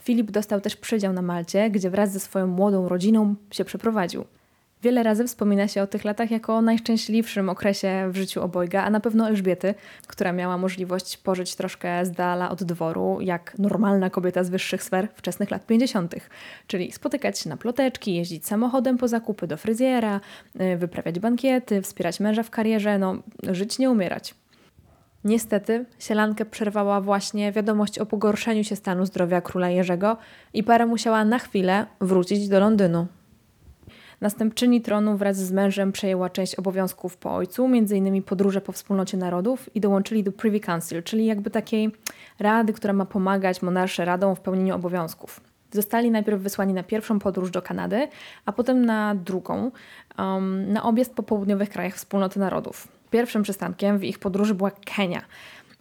[0.00, 4.24] Filip dostał też przydział na Malcie, gdzie wraz ze swoją młodą rodziną się przeprowadził.
[4.82, 8.90] Wiele razy wspomina się o tych latach jako o najszczęśliwszym okresie w życiu obojga, a
[8.90, 9.74] na pewno Elżbiety,
[10.06, 15.08] która miała możliwość pożyć troszkę z dala od dworu, jak normalna kobieta z wyższych sfer
[15.14, 16.14] wczesnych lat 50.,
[16.66, 20.20] czyli spotykać się na ploteczki, jeździć samochodem po zakupy do fryzjera,
[20.60, 24.34] y, wyprawiać bankiety, wspierać męża w karierze, no żyć nie umierać.
[25.24, 30.16] Niestety, sielankę przerwała właśnie wiadomość o pogorszeniu się stanu zdrowia króla Jerzego
[30.54, 33.06] i para musiała na chwilę wrócić do Londynu.
[34.20, 38.22] Następczyni tronu wraz z mężem przejęła część obowiązków po ojcu, m.in.
[38.22, 41.90] podróże po wspólnocie narodów i dołączyli do Privy Council, czyli jakby takiej
[42.38, 45.40] rady, która ma pomagać monarsze radą w pełnieniu obowiązków.
[45.72, 48.08] Zostali najpierw wysłani na pierwszą podróż do Kanady,
[48.46, 49.70] a potem na drugą,
[50.18, 52.88] um, na objazd po południowych krajach wspólnoty narodów.
[53.10, 55.22] Pierwszym przystankiem w ich podróży była Kenia.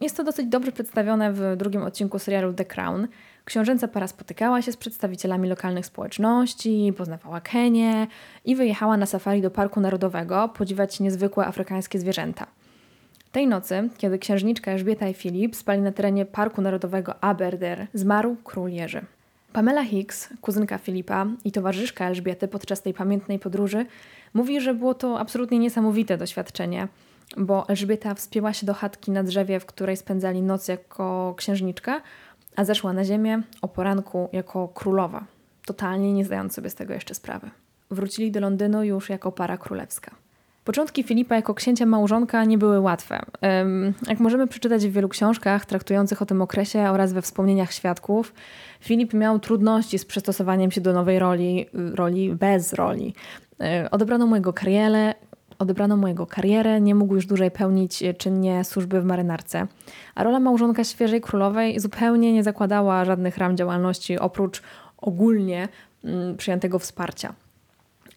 [0.01, 3.07] Jest to dosyć dobrze przedstawione w drugim odcinku serialu The Crown.
[3.47, 8.07] Książęca para spotykała się z przedstawicielami lokalnych społeczności, poznawała Kenię
[8.45, 12.47] i wyjechała na safari do Parku Narodowego podziwiać niezwykłe afrykańskie zwierzęta.
[13.31, 18.69] Tej nocy, kiedy księżniczka Elżbieta i Filip spali na terenie Parku Narodowego Aberdare, zmarł król
[18.69, 19.01] Jerzy.
[19.53, 23.85] Pamela Hicks, kuzynka Filipa i towarzyszka Elżbiety podczas tej pamiętnej podróży,
[24.33, 26.87] mówi, że było to absolutnie niesamowite doświadczenie,
[27.37, 32.01] bo Elżbieta wspięła się do chatki na drzewie, w której spędzali noc jako księżniczka,
[32.57, 35.25] a zeszła na ziemię o poranku jako królowa,
[35.65, 37.49] totalnie nie zdając sobie z tego jeszcze sprawy.
[37.91, 40.11] Wrócili do Londynu już jako para królewska.
[40.63, 43.25] Początki Filipa jako księcia małżonka nie były łatwe.
[44.07, 48.33] Jak możemy przeczytać w wielu książkach traktujących o tym okresie oraz we wspomnieniach świadków,
[48.79, 53.13] Filip miał trudności z przystosowaniem się do nowej roli, roli bez roli.
[53.61, 55.13] E, odebrano mu jego karierę,
[55.59, 59.67] odebrano mu jego karierę, nie mógł już dłużej pełnić czynnie służby w marynarce.
[60.15, 64.61] A rola małżonka świeżej królowej zupełnie nie zakładała żadnych ram działalności oprócz
[64.97, 65.67] ogólnie
[66.03, 67.33] mm, przyjętego wsparcia.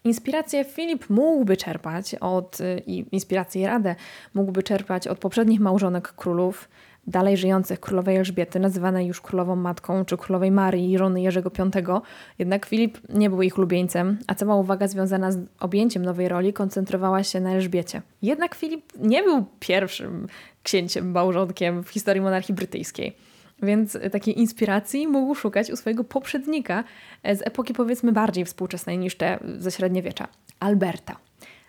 [0.03, 3.95] Inspirację Filip mógłby czerpać od, i inspirację i radę
[4.33, 6.69] mógłby czerpać od poprzednich małżonek królów,
[7.07, 12.01] dalej żyjących królowej Elżbiety, nazywanej już królową matką, czy królowej Marii, żony Jerzego V.
[12.39, 17.23] Jednak Filip nie był ich ulubieńcem, a cała uwaga związana z objęciem nowej roli koncentrowała
[17.23, 18.01] się na Elżbiecie.
[18.21, 20.27] Jednak Filip nie był pierwszym
[20.63, 23.15] księciem małżonkiem w historii monarchii brytyjskiej.
[23.63, 26.83] Więc takiej inspiracji mógł szukać u swojego poprzednika
[27.23, 30.27] z epoki powiedzmy bardziej współczesnej niż te ze średniowiecza,
[30.59, 31.15] Alberta,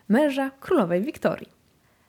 [0.08, 1.61] męża królowej Wiktorii.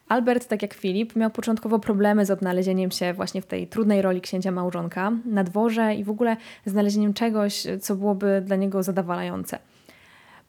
[0.08, 4.22] Albert, tak jak Filip, miał początkowo problemy z odnalezieniem się właśnie w tej trudnej roli
[4.22, 9.60] księcia małżonka na dworze i w ogóle znalezieniem czegoś, co byłoby dla niego zadowalające.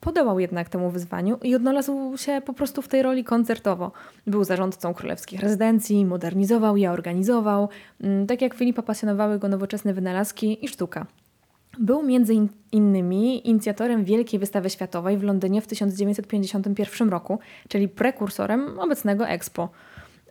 [0.01, 3.93] Podołał jednak temu wyzwaniu i odnalazł się po prostu w tej roli koncertowo.
[4.27, 7.69] Był zarządcą królewskich rezydencji, modernizował je, organizował.
[8.01, 11.07] Mm, tak jak Filipa pasjonowały go nowoczesne wynalazki i sztuka.
[11.79, 12.35] Był między
[12.73, 19.69] innymi inicjatorem Wielkiej Wystawy Światowej w Londynie w 1951 roku, czyli prekursorem obecnego Expo.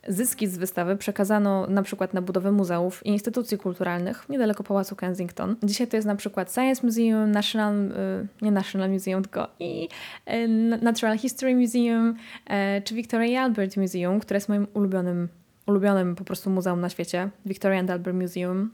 [0.08, 5.56] Zyski z wystawy przekazano na przykład na budowę muzeów i instytucji kulturalnych niedaleko Pałacu Kensington.
[5.64, 9.90] Dzisiaj to jest na przykład Science Museum, National, y, nie National Museum, tylko i
[10.34, 10.48] y,
[10.82, 15.28] Natural History Museum, y, czy Victoria Albert Museum, które jest moim ulubionym,
[15.66, 17.30] ulubionym po prostu muzeum na świecie.
[17.46, 18.72] Victoria and Albert Museum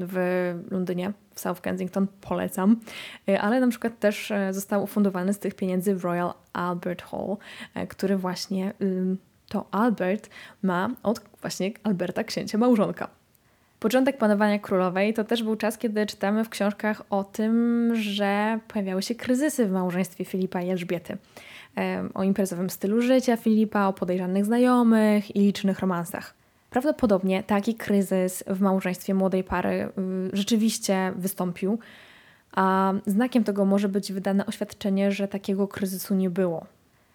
[0.00, 2.80] w Londynie, w South Kensington, polecam.
[3.28, 7.36] E, ale na przykład też e, został ufundowany z tych pieniędzy Royal Albert Hall,
[7.74, 8.72] e, który właśnie
[9.48, 10.30] to Albert
[10.62, 13.08] ma od właśnie Alberta księcia małżonka.
[13.80, 19.02] Początek panowania królowej to też był czas, kiedy czytamy w książkach o tym, że pojawiały
[19.02, 21.16] się kryzysy w małżeństwie Filipa i Elżbiety.
[22.14, 26.34] O imprezowym stylu życia Filipa, o podejrzanych znajomych i licznych romansach.
[26.70, 29.90] Prawdopodobnie taki kryzys w małżeństwie młodej pary y,
[30.32, 31.78] rzeczywiście wystąpił,
[32.52, 36.66] a znakiem tego może być wydane oświadczenie, że takiego kryzysu nie było.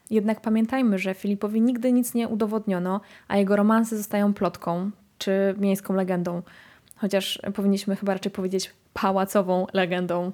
[0.10, 5.94] Jednak pamiętajmy, że Filipowi nigdy nic nie udowodniono, a jego romanse zostają plotką czy miejską
[5.94, 6.42] legendą,
[6.96, 10.32] chociaż powinniśmy chyba raczej powiedzieć pałacową legendą.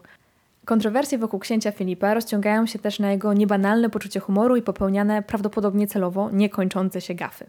[0.65, 5.87] Kontrowersje wokół księcia Filipa rozciągają się też na jego niebanalne poczucie humoru i popełniane prawdopodobnie
[5.87, 7.45] celowo niekończące się gafy.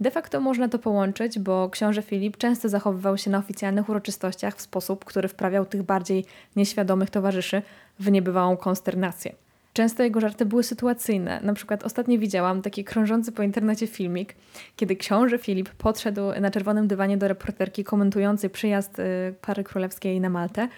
[0.00, 4.60] De facto można to połączyć, bo książę Filip często zachowywał się na oficjalnych uroczystościach w
[4.60, 6.24] sposób, który wprawiał tych bardziej
[6.56, 7.62] nieświadomych towarzyszy
[8.00, 9.32] w niebywałą konsternację.
[9.72, 11.40] Często jego żarty były sytuacyjne.
[11.42, 14.34] Na przykład ostatnio widziałam taki krążący po internecie filmik,
[14.76, 20.30] kiedy książę Filip podszedł na czerwonym dywanie do reporterki komentującej przyjazd y, pary królewskiej na
[20.30, 20.68] Maltę.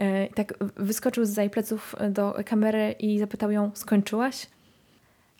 [0.00, 4.46] Y, tak wyskoczył z za pleców do kamery i zapytał ją: Skończyłaś?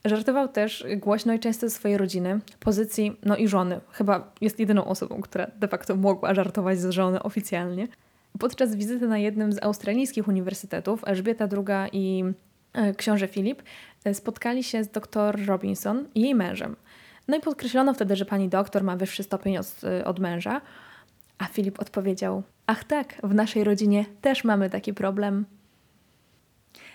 [0.05, 3.81] Żartował też głośno i często ze swojej rodziny, pozycji, no i żony.
[3.90, 7.88] Chyba jest jedyną osobą, która de facto mogła żartować z żony oficjalnie.
[8.38, 12.25] Podczas wizyty na jednym z australijskich uniwersytetów Elżbieta II i
[12.73, 13.62] e, książę Filip
[14.12, 16.77] spotkali się z dr Robinson i jej mężem.
[17.29, 20.61] No i podkreślono wtedy, że pani doktor ma wyższy stopień od, od męża,
[21.38, 25.45] a Filip odpowiedział: Ach tak, w naszej rodzinie też mamy taki problem.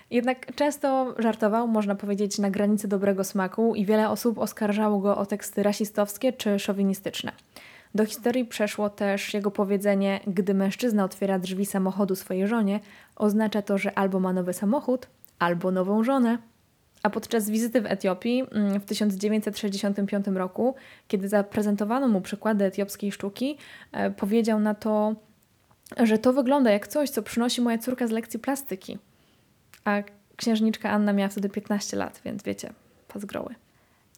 [0.09, 5.25] Jednak często żartował, można powiedzieć, na granicy dobrego smaku i wiele osób oskarżało go o
[5.25, 7.31] teksty rasistowskie czy szowinistyczne.
[7.95, 12.79] Do historii przeszło też jego powiedzenie: Gdy mężczyzna otwiera drzwi samochodu swojej żonie,
[13.15, 15.07] oznacza to, że albo ma nowy samochód,
[15.39, 16.37] albo nową żonę.
[17.03, 20.75] A podczas wizyty w Etiopii mm, w 1965 roku,
[21.07, 23.57] kiedy zaprezentowano mu przykłady etiopskiej sztuki,
[23.91, 25.15] e, powiedział na to,
[25.97, 28.97] że to wygląda jak coś, co przynosi moja córka z lekcji plastyki.
[29.85, 30.03] A
[30.35, 32.73] księżniczka Anna miała wtedy 15 lat, więc wiecie,
[33.07, 33.55] pazgroły.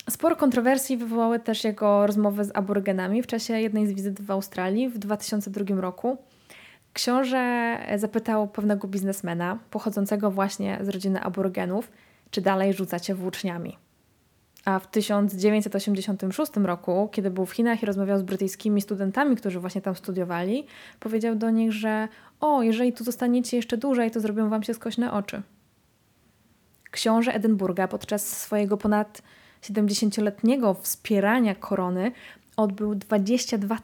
[0.09, 4.89] Sporo kontrowersji wywołały też jego rozmowy z aborygenami w czasie jednej z wizyt w Australii
[4.89, 6.17] w 2002 roku.
[6.93, 11.91] Książę zapytał pewnego biznesmena pochodzącego właśnie z rodziny aborygenów,
[12.31, 13.77] czy dalej rzucacie włóczniami.
[14.65, 19.81] A w 1986 roku, kiedy był w Chinach i rozmawiał z brytyjskimi studentami, którzy właśnie
[19.81, 20.67] tam studiowali,
[20.99, 22.07] powiedział do nich, że
[22.39, 25.41] o, jeżeli tu zostaniecie jeszcze dłużej, to zrobią wam się skośne oczy.
[26.91, 29.21] Książę Edynburga podczas swojego ponad
[29.61, 32.11] 70-letniego wspierania korony
[32.57, 33.77] odbył 22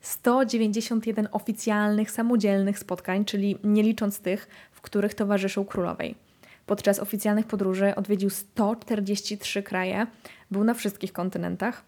[0.00, 6.25] 191 oficjalnych, samodzielnych spotkań, czyli nie licząc tych, w których towarzyszył królowej.
[6.66, 10.06] Podczas oficjalnych podróży odwiedził 143 kraje,
[10.50, 11.82] był na wszystkich kontynentach,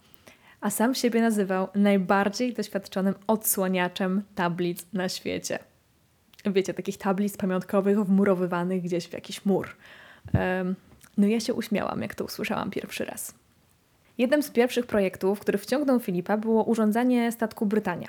[0.61, 5.59] a sam siebie nazywał najbardziej doświadczonym odsłaniaczem tablic na świecie.
[6.47, 9.69] Wiecie, takich tablic pamiątkowych wmurowywanych gdzieś w jakiś mur.
[11.19, 13.35] No ja się uśmiałam, jak to usłyszałam pierwszy raz.
[14.19, 18.09] Jednym z pierwszych projektów, który wciągnął Filipa, było urządzanie statku Brytania.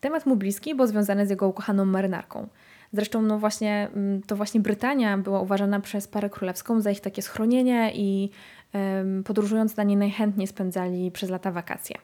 [0.00, 2.48] Temat mu bliski, bo związany z jego ukochaną marynarką.
[2.94, 7.22] Zresztą no właśnie, mm, to właśnie Brytania była uważana przez parę królewską za ich takie
[7.22, 8.30] schronienie i
[9.24, 11.96] podróżując na nie najchętniej spędzali przez lata wakacje.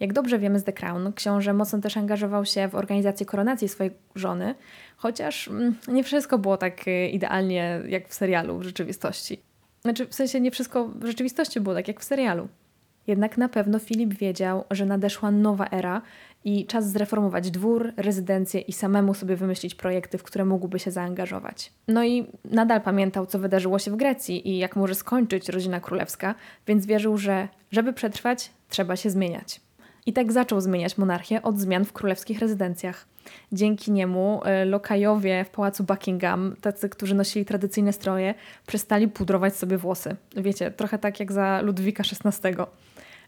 [0.00, 3.92] Jak dobrze wiemy z The Crown, książę mocno też angażował się w organizację koronacji swojej
[4.14, 4.54] żony,
[4.96, 9.42] chociaż mm, nie wszystko było tak y, idealnie jak w serialu w rzeczywistości.
[9.82, 12.48] Znaczy, w sensie nie wszystko w rzeczywistości było tak jak w serialu.
[13.06, 16.02] Jednak na pewno Filip wiedział, że nadeszła nowa era
[16.44, 21.72] i czas zreformować dwór, rezydencję i samemu sobie wymyślić projekty, w które mógłby się zaangażować.
[21.88, 26.34] No i nadal pamiętał, co wydarzyło się w Grecji i jak może skończyć rodzina królewska,
[26.66, 29.60] więc wierzył, że żeby przetrwać, trzeba się zmieniać.
[30.06, 33.06] I tak zaczął zmieniać monarchię od zmian w królewskich rezydencjach.
[33.52, 38.34] Dzięki niemu e, lokajowie w pałacu Buckingham, tacy, którzy nosili tradycyjne stroje,
[38.66, 40.16] przestali pudrować sobie włosy.
[40.36, 42.56] Wiecie, trochę tak jak za Ludwika XVI.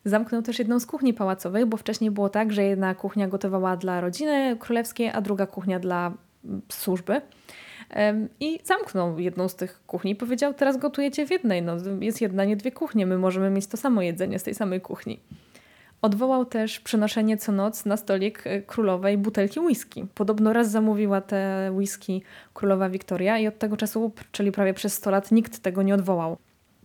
[0.04, 4.00] Zamknął też jedną z kuchni pałacowych, bo wcześniej było tak, że jedna kuchnia gotowała dla
[4.00, 6.12] rodziny królewskiej, a druga kuchnia dla
[6.44, 7.20] mm, służby.
[8.40, 10.16] I zamknął jedną z tych kuchni.
[10.16, 11.62] Powiedział, teraz gotujecie w jednej.
[11.62, 13.06] No, jest jedna, nie dwie kuchnie.
[13.06, 15.20] My możemy mieć to samo jedzenie z tej samej kuchni.
[16.02, 20.06] Odwołał też przenoszenie co noc na stolik e, królowej butelki whisky.
[20.14, 22.22] Podobno raz zamówiła te whisky
[22.54, 26.36] królowa Wiktoria i od tego czasu, czyli prawie przez 100 lat, nikt tego nie odwołał.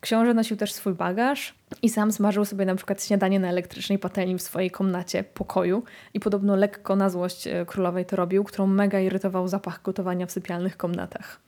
[0.01, 4.37] Książę nosił też swój bagaż i sam smażył sobie na przykład śniadanie na elektrycznej patelni
[4.37, 5.83] w swojej komnacie, pokoju
[6.13, 10.31] i podobno lekko na złość e, królowej to robił, którą mega irytował zapach gotowania w
[10.31, 11.39] sypialnych komnatach.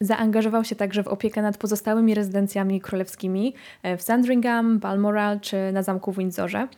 [0.00, 5.82] Zaangażował się także w opiekę nad pozostałymi rezydencjami królewskimi e, w Sandringham, Balmoral czy na
[5.82, 6.68] zamku w Windsorze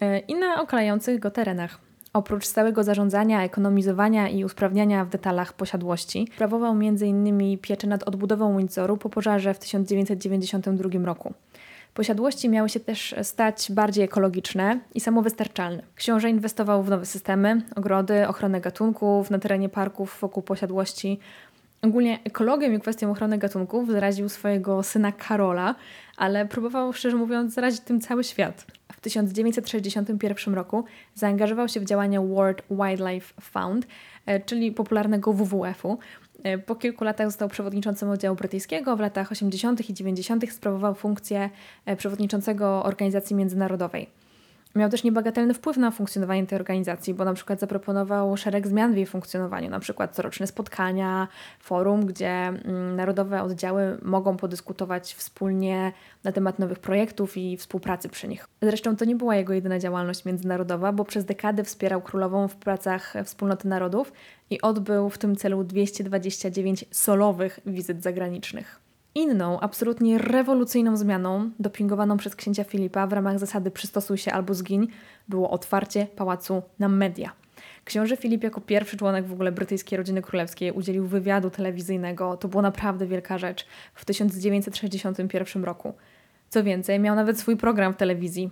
[0.00, 1.78] e, i na okalających go terenach.
[2.16, 7.58] Oprócz stałego zarządzania, ekonomizowania i usprawniania w detalach posiadłości, sprawował m.in.
[7.58, 11.34] pieczę nad odbudową Windsoru po pożarze w 1992 roku.
[11.96, 15.82] Posiadłości miały się też stać bardziej ekologiczne i samowystarczalne.
[15.94, 21.18] Książę inwestował w nowe systemy, ogrody, ochronę gatunków na terenie parków wokół posiadłości.
[21.82, 25.74] Ogólnie ekologią i kwestią ochrony gatunków zaraził swojego syna Karola,
[26.16, 28.66] ale próbował, szczerze mówiąc, zarazić tym cały świat.
[28.92, 33.86] W 1961 roku zaangażował się w działania World Wildlife Fund,
[34.26, 35.98] e, czyli popularnego WWF-u.
[36.42, 38.96] E, po kilku latach został przewodniczącym oddziału brytyjskiego.
[38.96, 39.90] W latach 80.
[39.90, 40.52] i 90.
[40.52, 41.50] sprawował funkcję
[41.86, 44.25] e, przewodniczącego organizacji międzynarodowej.
[44.76, 48.96] Miał też niebagatelny wpływ na funkcjonowanie tej organizacji, bo na przykład zaproponował szereg zmian w
[48.96, 51.28] jej funkcjonowaniu, na przykład coroczne spotkania,
[51.60, 55.92] forum, gdzie mm, narodowe oddziały mogą podyskutować wspólnie
[56.24, 58.48] na temat nowych projektów i współpracy przy nich.
[58.62, 63.14] Zresztą to nie była jego jedyna działalność międzynarodowa, bo przez dekady wspierał królową w pracach
[63.24, 64.12] Wspólnoty Narodów
[64.50, 68.85] i odbył w tym celu 229 solowych wizyt zagranicznych.
[69.16, 74.88] Inną, absolutnie rewolucyjną zmianą, dopingowaną przez księcia Filipa w ramach zasady przystosuj się albo zgiń,
[75.28, 77.32] było otwarcie pałacu na media.
[77.84, 82.36] Książę Filip jako pierwszy członek w ogóle brytyjskiej rodziny królewskiej udzielił wywiadu telewizyjnego.
[82.36, 85.94] To była naprawdę wielka rzecz w 1961 roku.
[86.48, 88.50] Co więcej, miał nawet swój program w telewizji.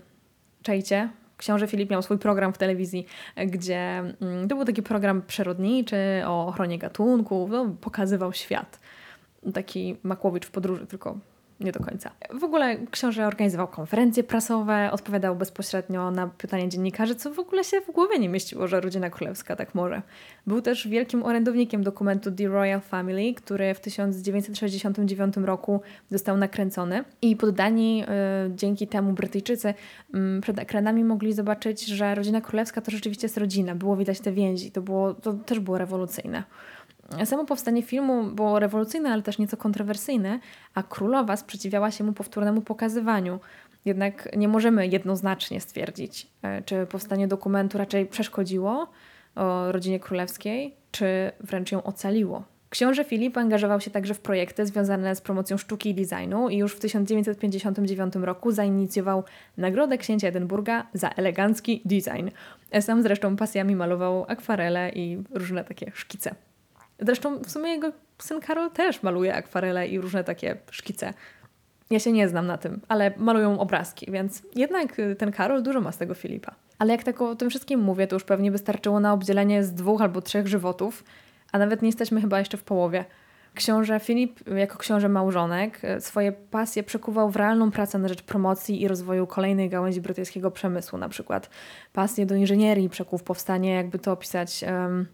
[0.63, 1.09] Czajcie?
[1.37, 3.07] Książę Filip miał swój program w telewizji,
[3.47, 8.81] gdzie mm, to był taki program przyrodniczy o ochronie gatunków, no, pokazywał świat.
[9.53, 11.19] Taki Makłowicz w podróży, tylko
[11.61, 12.11] nie do końca.
[12.41, 17.81] W ogóle książę organizował konferencje prasowe, odpowiadał bezpośrednio na pytania dziennikarzy, co w ogóle się
[17.81, 20.03] w głowie nie mieściło, że rodzina królewska tak może.
[20.47, 25.81] Był też wielkim orędownikiem dokumentu The Royal Family, który w 1969 roku
[26.11, 28.07] został nakręcony i poddani y,
[28.55, 33.75] dzięki temu Brytyjczycy y, przed ekranami mogli zobaczyć, że rodzina królewska to rzeczywiście jest rodzina.
[33.75, 36.45] Było widać te więzi, to, było, to też było rewolucyjne.
[37.25, 40.41] Samo powstanie filmu było rewolucyjne, ale też nieco kontrowersyjne,
[40.75, 43.41] a królowa sprzeciwiała się mu powtórnemu pokazywaniu.
[43.85, 48.89] Jednak nie możemy jednoznacznie stwierdzić, e, czy powstanie dokumentu raczej przeszkodziło
[49.71, 52.45] rodzinie królewskiej, czy wręcz ją ocaliło.
[52.71, 56.77] Książę Filip angażował się także w projekty związane z promocją sztuki i designu i już
[56.77, 59.25] w 1959 roku zainicjował
[59.57, 62.29] Nagrodę Księcia Edynburga za elegancki design.
[62.81, 66.35] Sam zresztą pasjami malował akwarele i różne takie szkice.
[67.01, 71.15] Zresztą w sumie jego syn Karol też maluje akwarele i różne takie szkice.
[71.91, 75.81] Ja się nie znam na tym, ale malują obrazki, więc jednak y, ten Karol dużo
[75.81, 76.55] ma z tego Filipa.
[76.79, 80.03] Ale jak tak o tym wszystkim mówię, to już pewnie wystarczyło na obdzielenie z dwóch
[80.03, 81.05] albo trzech żywotów,
[81.53, 83.05] a nawet nie jesteśmy chyba jeszcze w połowie.
[83.55, 88.83] Książę Filip, jako książę małżonek, y, swoje pasje przekuwał w realną pracę na rzecz promocji
[88.83, 91.51] i rozwoju kolejnej gałęzi brytyjskiego przemysłu, na przykład
[91.93, 94.65] pasję do inżynierii przekuł w powstanie, jakby to opisać...
[94.69, 95.07] Um,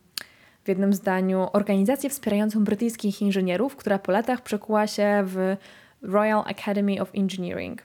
[0.65, 5.57] w jednym zdaniu organizację wspierającą brytyjskich inżynierów, która po latach przekuła się w
[6.03, 7.83] Royal Academy of Engineering.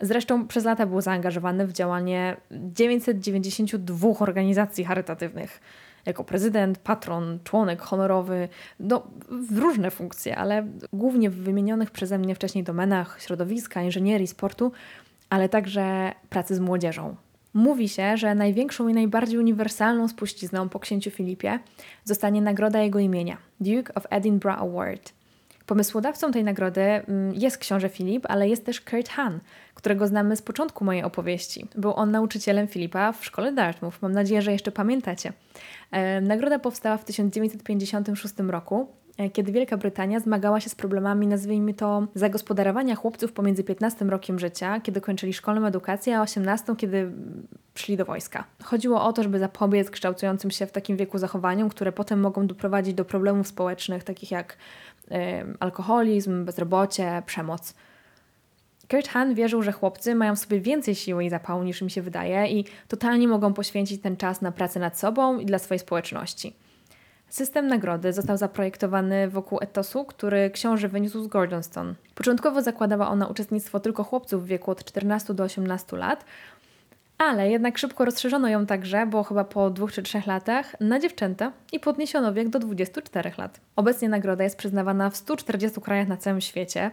[0.00, 5.60] Zresztą przez lata był zaangażowany w działanie 992 organizacji charytatywnych.
[6.06, 8.48] Jako prezydent, patron, członek honorowy,
[8.80, 9.06] no,
[9.50, 14.72] w różne funkcje, ale głównie w wymienionych przeze mnie wcześniej domenach środowiska, inżynierii, sportu,
[15.30, 17.16] ale także pracy z młodzieżą.
[17.54, 21.58] Mówi się, że największą i najbardziej uniwersalną spuścizną po księciu Filipie
[22.04, 25.12] zostanie nagroda jego imienia Duke of Edinburgh Award.
[25.66, 29.38] Pomysłodawcą tej nagrody mm, jest książę Filip, ale jest też Kurt Hahn,
[29.74, 31.66] którego znamy z początku mojej opowieści.
[31.74, 34.02] Był on nauczycielem Filipa w szkole Dartmouth.
[34.02, 35.32] Mam nadzieję, że jeszcze pamiętacie.
[36.22, 38.97] Nagroda powstała w 1956 roku E,
[39.32, 44.80] kiedy Wielka Brytania zmagała się z problemami, nazwijmy to, zagospodarowania chłopców pomiędzy 15 rokiem życia,
[44.80, 47.12] kiedy kończyli szkolną edukację, a 18, kiedy
[47.74, 48.44] szli do wojska.
[48.62, 52.94] Chodziło o to, żeby zapobiec kształtującym się w takim wieku zachowaniom, które potem mogą doprowadzić
[52.94, 54.56] do problemów społecznych, takich jak
[55.10, 55.14] y,
[55.60, 57.74] alkoholizm, bezrobocie, przemoc.
[58.90, 62.02] Kurt Hahn wierzył, że chłopcy mają w sobie więcej siły i zapału niż im się
[62.02, 66.56] wydaje i totalnie mogą poświęcić ten czas na pracę nad sobą i dla swojej społeczności.
[67.28, 71.94] System nagrody został zaprojektowany wokół etosu, który książę wyniósł z Gordonston.
[72.14, 76.24] Początkowo zakładała ona uczestnictwo tylko chłopców w wieku od 14 do 18 lat,
[77.18, 81.52] ale jednak szybko rozszerzono ją także, bo chyba po dwóch czy trzech latach, na dziewczęta
[81.72, 83.60] i podniesiono wiek do 24 lat.
[83.76, 86.90] Obecnie nagroda jest przyznawana w 140 krajach na całym świecie.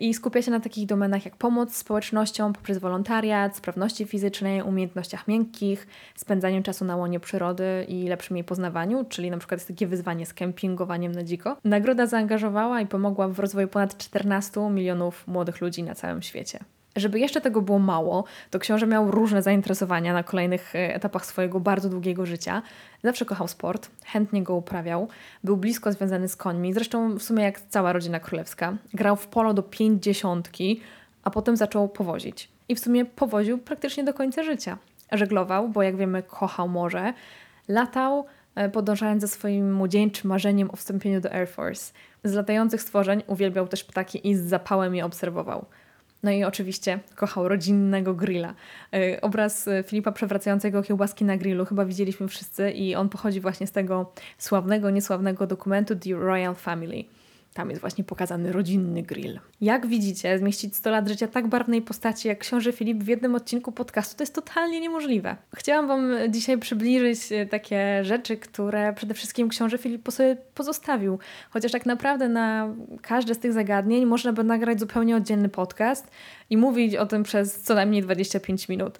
[0.00, 5.86] I skupia się na takich domenach jak pomoc społecznościom poprzez wolontariat, sprawności fizycznej, umiejętnościach miękkich,
[6.16, 10.26] spędzaniu czasu na łonie przyrody i lepszym jej poznawaniu, czyli na przykład jest takie wyzwanie
[10.26, 11.56] z kempingowaniem na dziko.
[11.64, 16.58] Nagroda zaangażowała i pomogła w rozwoju ponad 14 milionów młodych ludzi na całym świecie.
[16.96, 21.60] Żeby jeszcze tego było mało, to książę miał różne zainteresowania na kolejnych e, etapach swojego
[21.60, 22.62] bardzo długiego życia.
[23.04, 25.08] Zawsze kochał sport, chętnie go uprawiał,
[25.44, 28.76] był blisko związany z końmi, zresztą w sumie jak cała rodzina królewska.
[28.94, 30.80] Grał w polo do pięćdziesiątki,
[31.22, 32.48] a potem zaczął powozić.
[32.68, 34.78] I w sumie powoził praktycznie do końca życia.
[35.12, 37.12] Żeglował, bo jak wiemy, kochał morze,
[37.68, 41.92] latał, e, podążając za swoim młodzieńczym marzeniem o wstąpieniu do Air Force.
[42.24, 45.64] Z latających stworzeń uwielbiał też ptaki i z zapałem je obserwował.
[46.24, 48.54] No i oczywiście kochał rodzinnego grilla.
[48.92, 53.66] E, obraz e, Filipa przewracającego kiełbaski na grillu chyba widzieliśmy wszyscy i on pochodzi właśnie
[53.66, 57.04] z tego sławnego, niesławnego dokumentu The Royal Family.
[57.54, 59.40] Tam jest właśnie pokazany rodzinny grill.
[59.60, 63.72] Jak widzicie, zmieścić 100 lat życia tak barwnej postaci jak książę Filip w jednym odcinku
[63.72, 65.36] podcastu to jest totalnie niemożliwe.
[65.56, 71.18] Chciałam Wam dzisiaj przybliżyć e, takie rzeczy, które przede wszystkim książę Filip po sobie pozostawił.
[71.50, 76.10] Chociaż tak naprawdę na każde z tych zagadnień można by nagrać zupełnie oddzielny podcast
[76.50, 78.98] i mówić o tym przez co najmniej 25 minut.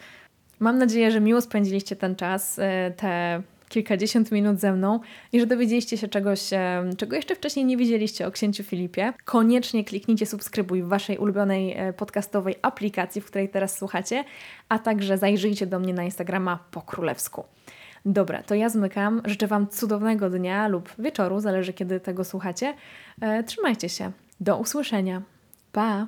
[0.58, 3.42] Mam nadzieję, że miło spędziliście ten czas, e, te
[3.74, 5.00] kilkadziesiąt minut ze mną
[5.32, 6.50] i że dowiedzieliście się czegoś,
[6.96, 9.12] czego jeszcze wcześniej nie wiedzieliście o księciu Filipie.
[9.24, 14.24] Koniecznie kliknijcie subskrybuj w Waszej ulubionej e, podcastowej aplikacji, w której teraz słuchacie,
[14.68, 17.44] a także zajrzyjcie do mnie na Instagrama po królewsku.
[18.04, 19.22] Dobra, to ja zmykam.
[19.24, 22.74] Życzę Wam cudownego dnia lub wieczoru, zależy kiedy tego słuchacie.
[23.20, 24.12] E, trzymajcie się.
[24.40, 25.22] Do usłyszenia.
[25.72, 26.06] Pa!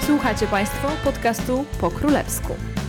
[0.00, 2.79] Słuchacie Państwo podcastu po królewsku.